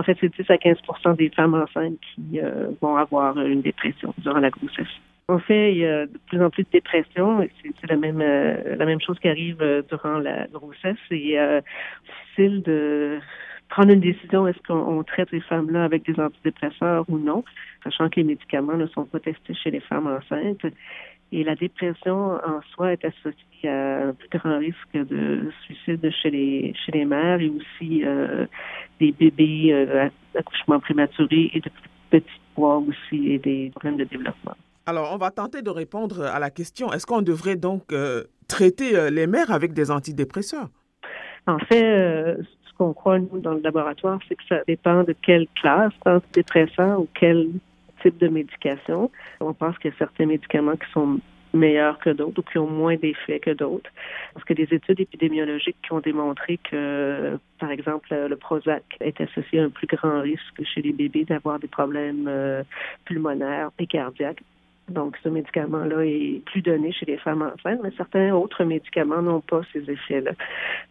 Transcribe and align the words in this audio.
En 0.00 0.02
fait, 0.02 0.16
c'est 0.18 0.34
10 0.34 0.50
à 0.50 0.56
15 0.56 0.78
des 1.18 1.28
femmes 1.28 1.52
enceintes 1.52 1.98
qui 2.14 2.40
euh, 2.40 2.70
vont 2.80 2.96
avoir 2.96 3.38
une 3.38 3.60
dépression 3.60 4.14
durant 4.16 4.38
la 4.38 4.48
grossesse. 4.48 4.88
En 5.28 5.38
fait, 5.38 5.72
il 5.72 5.78
y 5.78 5.86
a 5.86 6.06
de 6.06 6.18
plus 6.26 6.42
en 6.42 6.48
plus 6.48 6.62
de 6.62 6.70
dépression. 6.72 7.46
C'est 7.62 7.86
la 7.86 7.96
même 7.96 8.22
euh, 8.22 8.76
la 8.76 8.86
même 8.86 9.00
chose 9.02 9.18
qui 9.18 9.28
arrive 9.28 9.58
euh, 9.60 9.82
durant 9.90 10.16
la 10.16 10.46
grossesse. 10.46 10.96
C'est 11.10 11.18
difficile 11.18 12.62
de 12.62 13.18
prendre 13.68 13.92
une 13.92 14.00
décision, 14.00 14.48
est-ce 14.48 14.58
qu'on 14.66 15.04
traite 15.04 15.28
ces 15.30 15.40
femmes-là 15.40 15.84
avec 15.84 16.06
des 16.06 16.18
antidépresseurs 16.18 17.04
ou 17.08 17.18
non, 17.18 17.44
sachant 17.84 18.08
que 18.08 18.16
les 18.16 18.24
médicaments 18.24 18.78
ne 18.78 18.86
sont 18.86 19.04
pas 19.04 19.20
testés 19.20 19.54
chez 19.54 19.70
les 19.70 19.80
femmes 19.80 20.06
enceintes. 20.06 20.64
Et 21.32 21.44
la 21.44 21.54
dépression 21.54 22.34
en 22.34 22.60
soi 22.74 22.92
est 22.92 23.04
associée 23.04 23.68
à 23.68 24.08
un 24.08 24.12
plus 24.14 24.28
grand 24.36 24.58
risque 24.58 24.92
de 24.94 25.50
suicide 25.64 26.10
chez 26.22 26.30
les 26.30 26.74
chez 26.84 26.92
les 26.92 27.04
mères 27.04 27.40
et 27.40 27.48
aussi 27.48 28.04
euh, 28.04 28.46
des 28.98 29.12
bébés 29.12 29.72
euh, 29.72 30.08
d'accouchement 30.34 30.80
prématuré 30.80 31.50
et 31.54 31.60
de 31.60 31.70
petits 32.10 32.40
poids 32.54 32.78
aussi 32.78 33.32
et 33.32 33.38
des 33.38 33.70
problèmes 33.70 33.96
de 33.96 34.04
développement. 34.04 34.56
Alors, 34.86 35.12
on 35.12 35.18
va 35.18 35.30
tenter 35.30 35.62
de 35.62 35.70
répondre 35.70 36.22
à 36.22 36.40
la 36.40 36.50
question. 36.50 36.92
Est-ce 36.92 37.06
qu'on 37.06 37.22
devrait 37.22 37.54
donc 37.54 37.92
euh, 37.92 38.24
traiter 38.48 38.96
euh, 38.96 39.10
les 39.10 39.28
mères 39.28 39.52
avec 39.52 39.72
des 39.72 39.92
antidépresseurs? 39.92 40.68
En 41.46 41.58
fait, 41.58 42.36
ce 42.40 42.74
qu'on 42.76 42.92
croit, 42.92 43.18
nous, 43.20 43.38
dans 43.38 43.54
le 43.54 43.60
laboratoire, 43.60 44.18
c'est 44.28 44.34
que 44.34 44.42
ça 44.48 44.58
dépend 44.66 45.04
de 45.04 45.14
quelle 45.22 45.46
classe 45.54 45.92
d'antidépresseurs 46.04 47.00
ou 47.00 47.08
quel 47.14 47.48
type 48.02 48.18
de 48.18 48.28
médication. 48.28 49.10
On 49.40 49.52
pense 49.54 49.76
qu'il 49.78 49.90
y 49.90 49.94
a 49.94 49.96
certains 49.98 50.26
médicaments 50.26 50.76
qui 50.76 50.90
sont 50.92 51.20
meilleurs 51.52 51.98
que 51.98 52.10
d'autres 52.10 52.40
ou 52.40 52.42
qui 52.42 52.58
ont 52.58 52.70
moins 52.70 52.96
d'effets 52.96 53.40
que 53.40 53.50
d'autres. 53.50 53.90
Parce 54.34 54.44
que 54.44 54.54
des 54.54 54.68
études 54.70 55.00
épidémiologiques 55.00 55.76
qui 55.82 55.92
ont 55.92 56.00
démontré 56.00 56.58
que, 56.58 57.38
par 57.58 57.70
exemple, 57.70 58.08
le 58.14 58.36
Prozac 58.36 58.84
est 59.00 59.20
associé 59.20 59.60
à 59.60 59.64
un 59.64 59.70
plus 59.70 59.86
grand 59.86 60.20
risque 60.20 60.62
chez 60.64 60.82
les 60.82 60.92
bébés 60.92 61.24
d'avoir 61.24 61.58
des 61.58 61.68
problèmes 61.68 62.26
euh, 62.28 62.62
pulmonaires 63.04 63.70
et 63.78 63.86
cardiaques. 63.86 64.42
Donc, 64.90 65.16
ce 65.22 65.28
médicament-là 65.28 66.04
est 66.04 66.44
plus 66.46 66.62
donné 66.62 66.92
chez 66.92 67.06
les 67.06 67.16
femmes 67.16 67.42
enceintes, 67.42 67.80
mais 67.82 67.90
certains 67.96 68.32
autres 68.34 68.64
médicaments 68.64 69.22
n'ont 69.22 69.40
pas 69.40 69.60
ces 69.72 69.88
effets-là. 69.88 70.32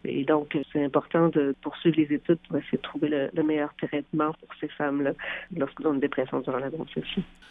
Et 0.06 0.24
donc, 0.24 0.58
c'est 0.72 0.84
important 0.84 1.28
de 1.28 1.54
poursuivre 1.62 1.98
les 1.98 2.16
études 2.16 2.40
pour 2.48 2.58
essayer 2.58 2.78
de 2.78 2.82
trouver 2.82 3.10
le, 3.10 3.44
meilleur 3.44 3.74
traitement 3.76 4.32
pour 4.34 4.50
ces 4.60 4.70
femmes-là 4.70 5.12
lorsqu'elles 5.56 5.88
ont 5.88 5.94
une 5.94 6.00
dépression 6.00 6.40
durant 6.40 6.60
la 6.60 6.70
grossesse. 6.70 7.04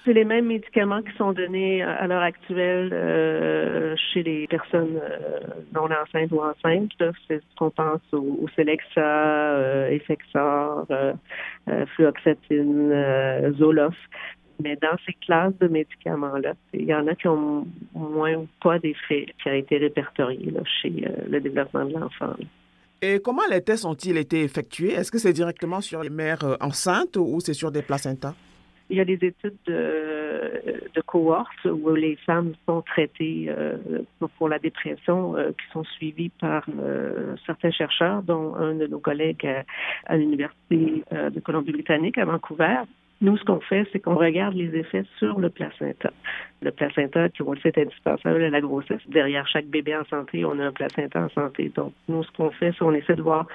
C'est 0.05 0.13
les 0.13 0.25
mêmes 0.25 0.47
médicaments 0.47 1.03
qui 1.03 1.15
sont 1.17 1.33
donnés 1.33 1.83
à 1.83 2.07
l'heure 2.07 2.23
actuelle 2.23 2.91
euh, 2.93 3.95
chez 4.13 4.23
les 4.23 4.47
personnes 4.47 4.99
euh, 5.03 5.41
non 5.75 5.89
enceintes 5.91 6.31
ou 6.31 6.41
enceintes. 6.41 6.93
C'est 7.27 7.41
ce 7.41 7.57
qu'on 7.59 7.71
pense 7.71 8.01
au, 8.13 8.39
au 8.43 8.49
Celexa, 8.57 9.01
euh, 9.01 9.91
Effexor, 9.91 10.87
euh, 10.91 11.13
euh 11.69 11.87
Fluoxetine, 11.95 13.53
Zoloft. 13.59 13.99
Mais 14.63 14.77
dans 14.77 14.97
ces 15.07 15.13
classes 15.13 15.57
de 15.61 15.69
médicaments-là, 15.69 16.55
il 16.75 16.85
y 16.85 16.95
en 16.95 17.07
a 17.07 17.15
qui 17.15 17.29
ont 17.29 17.67
moins 17.95 18.35
ou 18.35 18.49
pas 18.61 18.79
d'effet 18.79 19.27
qui 19.41 19.49
a 19.49 19.55
été 19.55 19.79
répertorié 19.79 20.53
chez 20.83 21.07
euh, 21.07 21.29
le 21.29 21.41
développement 21.41 21.85
de 21.85 21.93
l'enfant. 21.93 22.35
Et 23.01 23.21
comment 23.21 23.47
les 23.49 23.63
tests 23.63 23.85
ont-ils 23.85 24.17
été 24.17 24.43
effectués? 24.43 24.93
Est-ce 24.95 25.13
que 25.13 25.19
c'est 25.19 25.33
directement 25.33 25.81
sur 25.81 26.03
les 26.03 26.11
mères 26.11 26.45
euh, 26.45 26.57
enceintes 26.61 27.17
ou 27.17 27.39
c'est 27.39 27.55
sur 27.55 27.71
des 27.71 27.83
placentas? 27.83 28.35
Il 28.91 28.97
y 28.97 29.01
a 29.01 29.05
des 29.05 29.23
études 29.23 29.59
de, 29.67 30.51
de 30.95 31.01
cohortes 31.03 31.65
où 31.67 31.95
les 31.95 32.17
femmes 32.17 32.55
sont 32.67 32.83
traitées 32.83 33.47
euh, 33.51 33.77
pour 34.39 34.49
la 34.49 34.59
dépression 34.59 35.35
qui 35.35 35.73
sont 35.75 35.85
suivies 35.85 36.31
par 36.41 36.65
certains 37.45 37.71
chercheurs, 37.71 38.23
dont 38.23 38.55
un 38.57 38.75
de 38.75 38.87
nos 38.87 38.99
collègues 38.99 39.47
à, 39.47 39.65
à 40.07 40.17
l'Université 40.17 41.05
de 41.13 41.39
Colombie-Britannique 41.41 42.17
à 42.17 42.25
Vancouver. 42.25 42.79
Nous, 43.21 43.37
ce 43.37 43.45
qu'on 43.45 43.61
fait, 43.61 43.87
c'est 43.93 43.99
qu'on 43.99 44.15
regarde 44.15 44.55
les 44.55 44.77
effets 44.77 45.05
sur 45.19 45.41
le 45.41 45.51
placenta. 45.51 46.11
Le 46.63 46.71
placenta, 46.71 47.29
qui 47.29 47.43
on 47.43 47.53
le 47.53 47.61
sait, 47.61 47.73
est 47.75 47.79
indispensable 47.79 48.43
à 48.43 48.51
la 48.51 48.61
grossesse. 48.61 49.01
Derrière 49.09 49.47
chaque 49.49 49.67
bébé 49.67 49.97
en 49.97 50.05
santé, 50.05 50.45
on 50.45 50.59
a 50.61 50.67
un 50.67 50.73
placenta 50.73 51.21
en 51.21 51.29
santé. 51.31 51.73
Donc, 51.75 51.93
nous, 52.09 52.23
ce 52.23 52.31
qu'on 52.33 52.51
fait, 52.51 52.71
c'est 52.73 52.79
qu'on 52.79 52.95
essaie 52.95 53.17
de 53.17 53.23
voir 53.23 53.47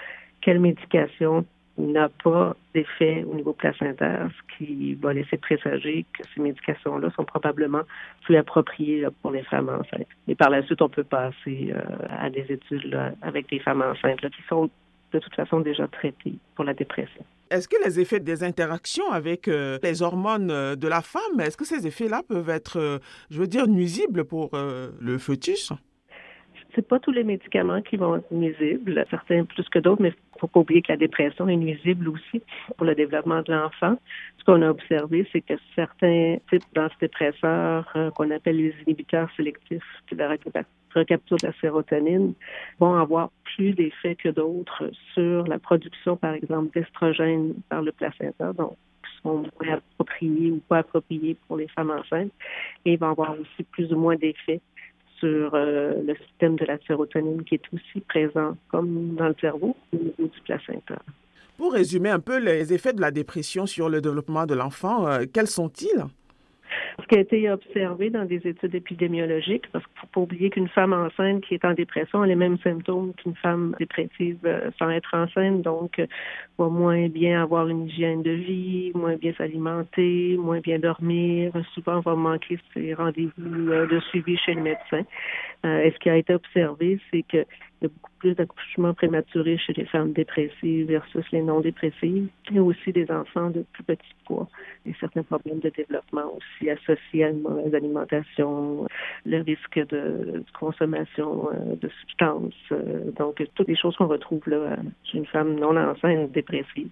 quelle 0.41 0.59
médication 0.59 1.45
n'a 1.77 2.09
pas 2.09 2.55
d'effet 2.75 3.25
au 3.27 3.33
niveau 3.33 3.53
placentaire, 3.53 4.29
ce 4.29 4.57
qui 4.57 4.93
va 4.95 5.13
laisser 5.13 5.37
présager 5.37 6.05
que 6.13 6.23
ces 6.33 6.41
médications-là 6.41 7.09
sont 7.15 7.23
probablement 7.23 7.81
plus 8.23 8.35
appropriées 8.35 9.07
pour 9.21 9.31
les 9.31 9.43
femmes 9.43 9.69
enceintes. 9.69 10.07
Et 10.27 10.35
par 10.35 10.49
la 10.49 10.61
suite, 10.63 10.81
on 10.81 10.89
peut 10.89 11.03
passer 11.03 11.73
euh, 11.73 11.81
à 12.09 12.29
des 12.29 12.45
études 12.49 12.99
avec 13.21 13.49
des 13.49 13.59
femmes 13.59 13.81
enceintes 13.81 14.19
qui 14.19 14.41
sont 14.47 14.69
de 15.13 15.19
toute 15.19 15.35
façon 15.35 15.59
déjà 15.59 15.87
traitées 15.87 16.35
pour 16.55 16.65
la 16.65 16.73
dépression. 16.73 17.23
Est-ce 17.49 17.67
que 17.67 17.75
les 17.85 17.99
effets 17.99 18.19
des 18.19 18.43
interactions 18.43 19.11
avec 19.11 19.47
euh, 19.47 19.77
les 19.83 20.01
hormones 20.01 20.49
euh, 20.49 20.75
de 20.75 20.87
la 20.87 21.01
femme, 21.01 21.39
est-ce 21.39 21.55
que 21.55 21.65
ces 21.65 21.85
effets-là 21.85 22.23
peuvent 22.27 22.49
être, 22.49 22.79
euh, 22.79 22.97
je 23.29 23.39
veux 23.39 23.47
dire, 23.47 23.67
nuisibles 23.67 24.25
pour 24.25 24.51
le 24.53 25.17
fœtus? 25.17 25.71
C'est 26.73 26.87
pas 26.87 26.99
tous 26.99 27.11
les 27.11 27.23
médicaments 27.23 27.81
qui 27.83 27.97
vont 27.97 28.15
être 28.15 28.31
nuisibles, 28.31 29.05
certains 29.11 29.45
plus 29.45 29.69
que 29.69 29.77
d'autres, 29.77 30.01
mais 30.01 30.13
faut 30.43 30.47
pas 30.47 30.59
oublier 30.59 30.81
que 30.81 30.91
la 30.91 30.97
dépression 30.97 31.47
est 31.47 31.55
nuisible 31.55 32.09
aussi 32.09 32.41
pour 32.75 32.85
le 32.85 32.95
développement 32.95 33.41
de 33.43 33.53
l'enfant. 33.53 33.97
Ce 34.37 34.43
qu'on 34.43 34.61
a 34.61 34.69
observé, 34.69 35.25
c'est 35.31 35.39
que 35.39 35.53
certains 35.73 36.35
types 36.49 36.65
d'antidépresseurs 36.73 38.11
qu'on 38.15 38.29
appelle 38.29 38.57
les 38.57 38.75
inhibiteurs 38.85 39.29
sélectifs 39.37 40.03
de 40.11 40.17
la 40.17 40.35
recapture 40.93 41.37
de 41.37 41.47
la 41.47 41.53
sérotonine 41.61 42.33
vont 42.77 42.95
avoir 42.95 43.29
plus 43.55 43.71
d'effets 43.71 44.15
que 44.15 44.29
d'autres 44.29 44.91
sur 45.13 45.47
la 45.47 45.59
production, 45.59 46.17
par 46.17 46.33
exemple, 46.33 46.77
d'estrogène 46.77 47.53
par 47.69 47.81
le 47.81 47.93
placenta, 47.93 48.51
donc 48.51 48.75
qui 49.03 49.21
sont 49.23 49.43
moins 49.61 49.75
appropriés 49.75 50.51
ou 50.51 50.61
pas 50.67 50.79
appropriés 50.79 51.37
pour 51.47 51.55
les 51.55 51.69
femmes 51.69 51.91
enceintes, 51.91 52.33
et 52.83 52.97
vont 52.97 53.11
avoir 53.11 53.31
aussi 53.39 53.63
plus 53.71 53.93
ou 53.93 53.97
moins 53.97 54.17
d'effets 54.17 54.59
sur 55.23 55.53
euh, 55.53 55.93
le 56.05 56.15
système 56.27 56.57
de 56.57 56.65
la 56.65 56.77
sérotonine 56.85 57.43
qui 57.43 57.55
est 57.55 57.63
aussi 57.73 58.01
présent 58.01 58.57
comme 58.69 59.15
dans 59.15 59.29
le 59.29 59.35
cerveau 59.39 59.75
au 59.93 59.97
niveau 59.97 60.13
du 60.19 60.41
placenta. 60.43 60.95
Pour 61.57 61.73
résumer 61.73 62.09
un 62.09 62.19
peu 62.19 62.39
les 62.39 62.73
effets 62.73 62.93
de 62.93 62.99
la 62.99 63.11
dépression 63.11 63.65
sur 63.65 63.87
le 63.87 64.01
développement 64.01 64.45
de 64.45 64.53
l'enfant, 64.53 65.07
euh, 65.07 65.23
quels 65.31 65.47
sont-ils? 65.47 66.05
Ce 67.03 67.07
qui 67.09 67.15
a 67.15 67.19
été 67.19 67.49
observé 67.49 68.09
dans 68.09 68.23
des 68.23 68.47
études 68.47 68.73
épidémiologiques, 68.73 69.69
parce 69.73 69.83
qu'il 69.83 69.93
ne 69.95 69.99
faut 69.99 70.07
pas 70.07 70.21
oublier 70.21 70.49
qu'une 70.49 70.69
femme 70.69 70.93
enceinte 70.93 71.43
qui 71.43 71.53
est 71.53 71.65
en 71.65 71.73
dépression 71.73 72.21
a 72.21 72.27
les 72.27 72.35
mêmes 72.35 72.57
symptômes 72.63 73.13
qu'une 73.15 73.35
femme 73.35 73.75
dépressive 73.77 74.37
euh, 74.45 74.71
sans 74.79 74.89
être 74.89 75.13
enceinte, 75.13 75.63
donc 75.63 75.99
euh, 75.99 76.07
va 76.57 76.69
moins 76.69 77.09
bien 77.09 77.43
avoir 77.43 77.67
une 77.67 77.87
hygiène 77.87 78.23
de 78.23 78.31
vie, 78.31 78.93
moins 78.95 79.17
bien 79.17 79.33
s'alimenter, 79.33 80.37
moins 80.37 80.61
bien 80.61 80.79
dormir, 80.79 81.51
souvent 81.73 81.99
va 81.99 82.15
manquer 82.15 82.57
ses 82.73 82.93
rendez-vous 82.93 83.69
euh, 83.69 83.85
de 83.85 83.99
suivi 83.99 84.37
chez 84.37 84.53
le 84.53 84.61
médecin. 84.61 85.03
et 85.65 85.91
ce 85.91 85.99
qui 85.99 86.09
a 86.09 86.15
été 86.15 86.33
observé, 86.33 86.99
c'est 87.11 87.23
que 87.23 87.45
y 87.85 87.89
beaucoup 87.89 88.11
plus 88.19 88.35
d'accouchements 88.35 88.93
prématurés 88.93 89.57
chez 89.57 89.73
les 89.73 89.85
femmes 89.85 90.13
dépressives 90.13 90.87
versus 90.87 91.25
les 91.31 91.41
non 91.41 91.59
dépressives, 91.59 92.27
et 92.53 92.59
aussi 92.59 92.91
des 92.91 93.09
enfants 93.11 93.49
de 93.49 93.65
plus 93.73 93.83
petits 93.83 94.15
poids 94.25 94.47
et 94.85 94.93
certains 94.99 95.23
problèmes 95.23 95.59
de 95.59 95.69
développement 95.69 96.33
aussi 96.35 96.69
associés 96.69 97.25
à 97.25 97.29
une 97.29 97.41
mauvaise 97.41 97.73
alimentation, 97.73 98.87
le 99.25 99.41
risque 99.41 99.79
de, 99.89 100.43
consommation 100.59 101.49
euh, 101.49 101.75
de 101.75 101.89
substances. 102.01 102.53
Euh, 102.71 103.11
donc, 103.17 103.41
toutes 103.55 103.67
les 103.67 103.75
choses 103.75 103.95
qu'on 103.95 104.07
retrouve 104.07 104.41
là 104.47 104.77
chez 105.03 105.17
une 105.17 105.25
femme 105.25 105.55
non 105.55 105.75
enceinte 105.75 106.31
dépressive 106.31 106.89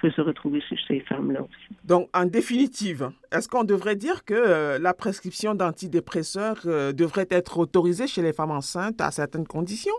peut 0.00 0.10
se 0.10 0.20
retrouver 0.20 0.60
chez 0.60 0.76
ces 0.88 1.00
femmes-là 1.00 1.42
aussi. 1.42 1.76
Donc, 1.84 2.08
en 2.14 2.24
définitive, 2.24 3.10
est-ce 3.30 3.48
qu'on 3.48 3.64
devrait 3.64 3.96
dire 3.96 4.24
que 4.24 4.34
euh, 4.34 4.78
la 4.78 4.94
prescription 4.94 5.54
d'antidépresseurs 5.54 6.62
devrait 6.94 7.28
être 7.30 7.58
autorisée 7.58 8.06
chez 8.06 8.22
les 8.22 8.32
femmes 8.32 8.50
enceintes 8.50 9.00
à 9.00 9.10
certaines 9.10 9.46
conditions? 9.46 9.92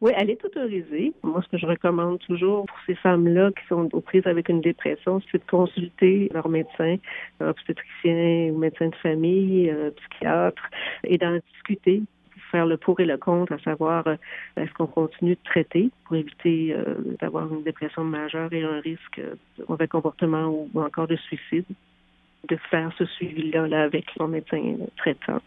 Oui, 0.00 0.12
elle 0.16 0.30
est 0.30 0.42
autorisée. 0.42 1.12
Moi, 1.22 1.42
ce 1.42 1.48
que 1.48 1.58
je 1.58 1.66
recommande 1.66 2.18
toujours 2.20 2.64
pour 2.64 2.78
ces 2.86 2.94
femmes-là 2.94 3.50
qui 3.50 3.66
sont 3.66 3.86
aux 3.92 4.00
prises 4.00 4.26
avec 4.26 4.48
une 4.48 4.62
dépression, 4.62 5.20
c'est 5.30 5.38
de 5.38 5.50
consulter 5.50 6.30
leur 6.32 6.48
médecin, 6.48 6.96
obstétricien 7.40 8.50
ou 8.50 8.58
médecin 8.58 8.88
de 8.88 8.94
famille, 8.96 9.68
euh, 9.68 9.90
psychiatre, 9.90 10.62
et 11.04 11.18
d'en 11.18 11.38
discuter 11.52 12.02
faire 12.50 12.66
le 12.66 12.78
pour 12.78 12.98
et 12.98 13.04
le 13.04 13.16
contre, 13.16 13.52
à 13.52 13.58
savoir 13.58 14.06
euh, 14.06 14.16
est-ce 14.56 14.72
qu'on 14.72 14.86
continue 14.86 15.34
de 15.34 15.42
traiter 15.44 15.90
pour 16.04 16.16
éviter 16.16 16.74
euh, 16.74 16.94
d'avoir 17.20 17.52
une 17.52 17.62
dépression 17.62 18.02
majeure 18.02 18.52
et 18.52 18.62
un 18.62 18.80
risque 18.80 19.20
de 19.58 19.64
mauvais 19.68 19.86
comportement 19.86 20.46
ou 20.46 20.80
encore 20.80 21.06
de 21.06 21.16
suicide 21.16 21.66
de 22.48 22.56
faire 22.70 22.90
ce 22.98 23.04
suivi-là 23.04 23.66
là, 23.68 23.82
avec 23.82 24.06
son 24.16 24.28
médecin 24.28 24.76
traitant. 24.96 25.40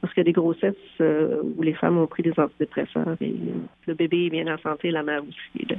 Parce 0.00 0.14
qu'il 0.14 0.20
y 0.20 0.20
a 0.20 0.24
des 0.24 0.32
grossesses 0.32 0.74
euh, 1.00 1.42
où 1.56 1.62
les 1.62 1.74
femmes 1.74 1.98
ont 1.98 2.06
pris 2.06 2.22
des 2.22 2.32
antidépresseurs 2.38 3.16
et 3.20 3.34
le 3.86 3.94
bébé 3.94 4.26
est 4.26 4.30
bien 4.30 4.52
en 4.52 4.58
santé, 4.58 4.90
la 4.90 5.02
mère 5.02 5.22
aussi. 5.22 5.66
Là. 5.66 5.76